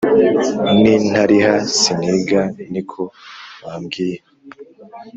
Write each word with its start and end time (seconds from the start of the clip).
Nintariha 0.81 1.53
siniga 1.77 2.41
niko 2.71 3.01
bambwiye 3.63 4.19